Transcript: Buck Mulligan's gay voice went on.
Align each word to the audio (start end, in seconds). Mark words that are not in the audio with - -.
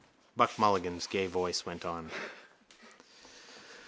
Buck 0.35 0.57
Mulligan's 0.57 1.05
gay 1.05 1.27
voice 1.27 1.63
went 1.63 1.85
on. 1.85 2.09